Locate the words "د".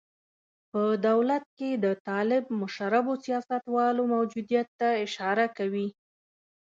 1.83-1.85